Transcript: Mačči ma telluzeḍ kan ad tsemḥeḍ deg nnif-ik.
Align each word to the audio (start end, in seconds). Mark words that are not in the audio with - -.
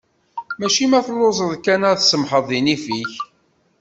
Mačči 0.59 0.85
ma 0.91 0.99
telluzeḍ 1.05 1.51
kan 1.65 1.81
ad 1.89 1.97
tsemḥeḍ 1.99 2.43
deg 2.49 2.61
nnif-ik. 2.61 3.11